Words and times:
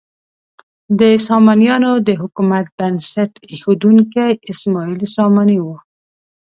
د 0.99 1.01
سامانیانو 1.27 1.91
د 2.07 2.09
حکومت 2.21 2.65
بنسټ 2.77 3.31
ایښودونکی 3.51 4.29
اسماعیل 4.51 5.01
ساماني 5.15 5.59
و. 5.65 5.67